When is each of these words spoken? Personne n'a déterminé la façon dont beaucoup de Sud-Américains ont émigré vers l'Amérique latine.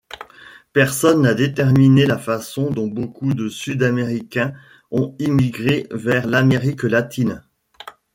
Personne 0.73 1.21
n'a 1.21 1.35
déterminé 1.35 2.07
la 2.07 2.17
façon 2.17 2.71
dont 2.71 2.87
beaucoup 2.87 3.35
de 3.35 3.49
Sud-Américains 3.49 4.55
ont 4.89 5.15
émigré 5.19 5.85
vers 5.91 6.25
l'Amérique 6.25 6.81
latine. 6.81 7.43